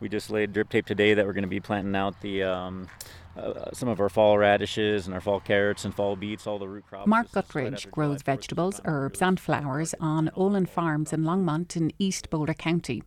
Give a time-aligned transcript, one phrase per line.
[0.00, 2.88] We just laid drip tape today that we're going to be planting out the um,
[3.36, 6.68] uh, some of our fall radishes and our fall carrots and fall beets, all the
[6.68, 7.06] root crops.
[7.06, 12.54] Mark Guttridge grows vegetables, herbs, and flowers on Ollin Farms in Longmont in East Boulder
[12.54, 13.02] County.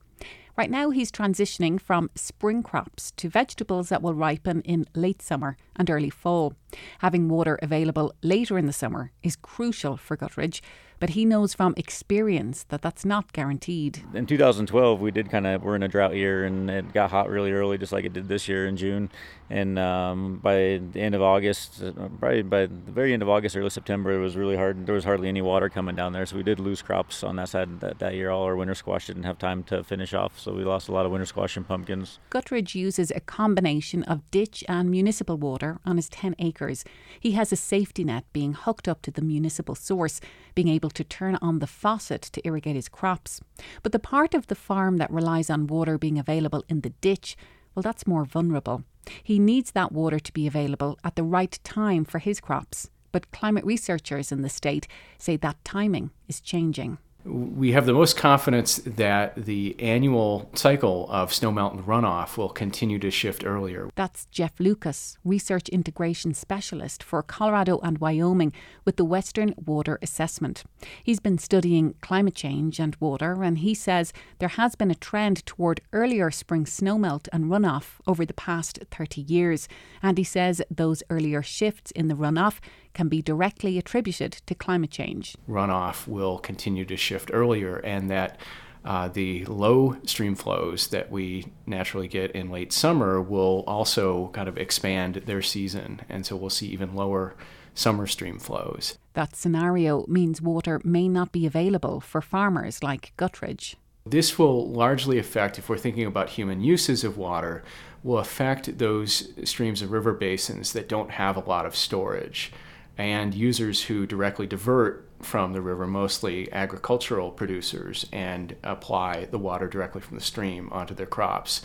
[0.60, 5.56] Right now, he's transitioning from spring crops to vegetables that will ripen in late summer
[5.78, 6.54] and early fall.
[6.98, 10.60] Having water available later in the summer is crucial for Guttridge
[11.00, 14.04] but he knows from experience that that's not guaranteed.
[14.14, 17.30] In 2012, we did kind of we're in a drought year, and it got hot
[17.30, 19.10] really early, just like it did this year in June.
[19.50, 23.56] And um, by the end of August, uh, probably by the very end of August,
[23.56, 24.86] early September, it was really hard.
[24.86, 27.50] There was hardly any water coming down there, so we did lose crops on that
[27.50, 28.30] side that, that year.
[28.30, 31.06] All our winter squash didn't have time to finish off, so we lost a lot
[31.06, 32.20] of winter squash and pumpkins.
[32.30, 36.84] Guttridge uses a combination of ditch and municipal water on his 10 acres.
[37.20, 40.22] He has a safety net being hooked up to the municipal source,
[40.56, 43.42] being able to turn on the faucet to irrigate his crops.
[43.84, 47.36] But the part of the farm that relies on water being available in the ditch,
[47.76, 48.84] well, that's more vulnerable.
[49.24, 52.90] He needs that water to be available at the right time for his crops.
[53.12, 58.16] But climate researchers in the state say that timing is changing we have the most
[58.16, 63.90] confidence that the annual cycle of snowmelt and runoff will continue to shift earlier.
[63.96, 68.54] That's Jeff Lukas, research integration specialist for Colorado and Wyoming
[68.86, 70.64] with the Western Water Assessment.
[71.04, 75.46] He's been studying climate change and water, and he says there has been a trend
[75.46, 79.68] toward earlier spring snowmelt and runoff over the past 30 years.
[80.02, 82.60] And he says those earlier shifts in the runoff
[82.94, 85.36] can be directly attributed to climate change.
[85.48, 88.40] Runoff will continue to shift earlier, and that
[88.86, 94.48] uh, the low stream flows that we naturally get in late summer will also kind
[94.48, 96.02] of expand their season.
[96.10, 97.36] And so we'll see even lower
[97.74, 98.98] summer stream flows.
[99.14, 103.76] That scenario means water may not be available for farmers like Guttridge.
[104.06, 107.64] This will largely affect, if we're thinking about human uses of water,
[108.02, 112.52] will affect those streams and river basins that don't have a lot of storage
[113.00, 119.70] and users who directly divert from the river, mostly agricultural producers, and apply the water
[119.70, 121.62] directly from the stream onto their crops.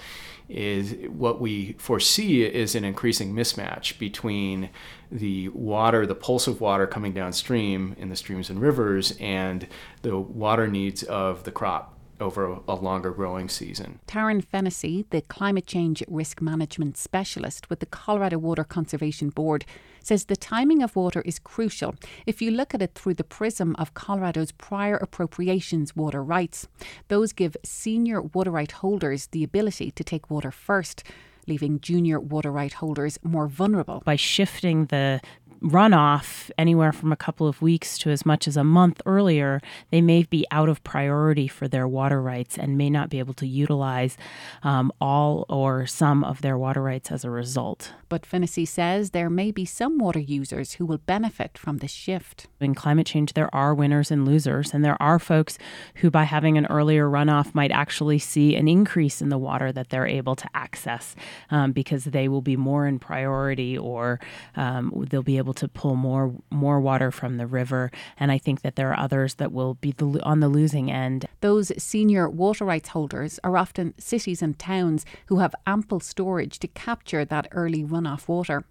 [0.48, 4.70] Is what we foresee is an increasing mismatch between
[5.10, 9.66] the water, the pulse of water coming downstream in the streams and rivers, and
[10.02, 11.93] the water needs of the crop
[12.24, 14.00] over a longer growing season.
[14.08, 19.66] Taryn Finnessey, the climate change risk management specialist with the Colorado Water Conservation Board,
[20.02, 21.94] says the timing of water is crucial
[22.26, 26.66] if you look at it through the prism of Colorado's prior appropriations water rights.
[27.08, 31.04] Those give senior water right holders the ability to take water first
[31.46, 34.02] leaving junior water right holders more vulnerable.
[34.04, 35.20] By shifting the
[35.62, 39.60] runoff anywhere from a couple of weeks to as much as a month earlier,
[39.90, 43.34] they may be out of priority for their water rights and may not be able
[43.34, 44.16] to utilize
[44.62, 47.92] um, all or some of their water rights as a result.
[48.08, 52.46] But Finnessey says there may be some water users who will benefit from this shift.
[52.60, 55.58] In climate change, there are winners and losers, and there are folks
[55.96, 59.90] who, by having an earlier runoff, might actually see an increase in the water that
[59.90, 61.16] they're able to access
[61.50, 64.20] um, because they will be more in priority or
[64.56, 67.90] um, they'll be able to pull more more water from the river.
[68.16, 71.26] And I think that there are others that will be the, on the losing end.
[71.40, 76.68] Those senior water rights holders are often cities and towns who have ample storage to
[76.68, 78.64] capture that early runoff water.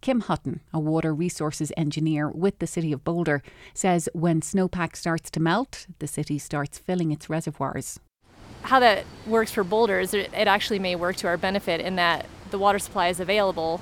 [0.00, 3.42] Kim Hutton, a water resources engineer with the City of Boulder,
[3.74, 8.00] says when snowpack starts to melt, the city starts filling its reservoirs.
[8.62, 12.26] How that works for Boulder is it actually may work to our benefit in that
[12.50, 13.80] the water supply is available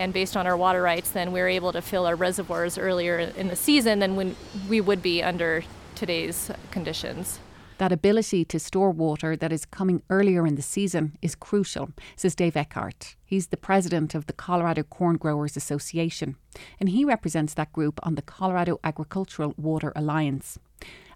[0.00, 3.48] and based on our water rights, then we're able to fill our reservoirs earlier in
[3.48, 4.34] the season than when
[4.68, 5.62] we would be under
[5.94, 7.38] today's conditions.
[7.76, 12.34] That ability to store water that is coming earlier in the season is crucial, says
[12.34, 13.16] Dave Eckhardt.
[13.24, 16.36] He's the president of the Colorado Corn Growers Association,
[16.78, 20.58] and he represents that group on the Colorado Agricultural Water Alliance.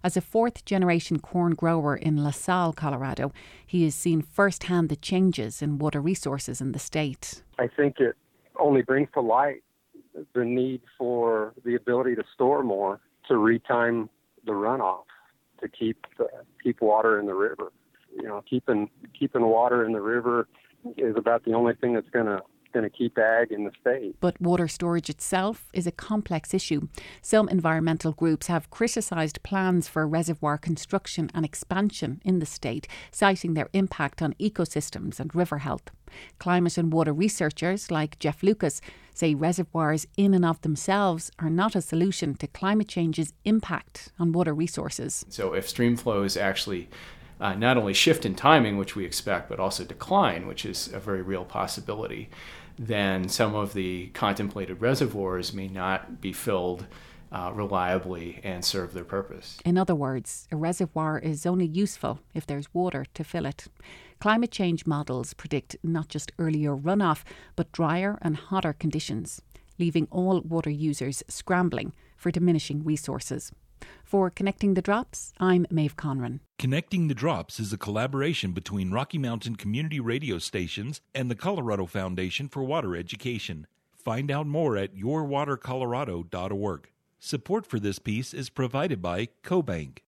[0.03, 3.31] As a fourth generation corn grower in LaSalle, Colorado,
[3.65, 7.41] he has seen firsthand the changes in water resources in the state.
[7.57, 8.15] I think it
[8.59, 9.63] only brings to light
[10.33, 14.09] the need for the ability to store more to retime
[14.45, 15.03] the runoff
[15.61, 16.27] to keep the,
[16.63, 17.71] keep water in the river.
[18.15, 20.47] You know, keeping keeping water in the river
[20.97, 22.41] is about the only thing that's going to
[22.75, 24.15] going to keep ag in the state.
[24.19, 26.87] But water storage itself is a complex issue.
[27.21, 33.53] Some environmental groups have criticised plans for reservoir construction and expansion in the state, citing
[33.53, 35.89] their impact on ecosystems and river health.
[36.37, 38.81] Climate and water researchers like Jeff Lukas
[39.13, 44.33] say reservoirs in and of themselves are not a solution to climate change's impact on
[44.33, 45.25] water resources.
[45.29, 46.89] So if stream flows actually
[47.39, 50.99] uh, not only shift in timing, which we expect, but also decline, which is a
[50.99, 52.29] very real possibility,
[52.77, 56.85] then some of the contemplated reservoirs may not be filled
[57.31, 59.57] uh, reliably and serve their purpose.
[59.65, 63.67] In other words, a reservoir is only useful if there's water to fill it.
[64.19, 67.23] Climate change models predict not just earlier runoff,
[67.55, 69.41] but drier and hotter conditions,
[69.77, 73.51] leaving all water users scrambling for diminishing resources.
[74.03, 76.39] For Connecting the Drops, I'm Maeve Conran.
[76.59, 81.85] Connecting the Drops is a collaboration between Rocky Mountain community radio stations and the Colorado
[81.85, 83.67] Foundation for Water Education.
[83.91, 86.89] Find out more at yourwatercolorado.org.
[87.19, 89.97] Support for this piece is provided by CoBank.